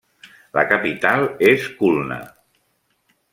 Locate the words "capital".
0.71-1.25